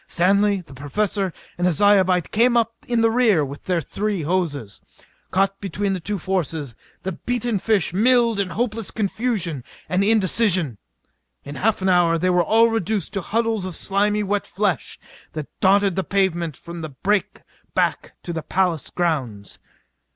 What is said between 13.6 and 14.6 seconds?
of slimy wet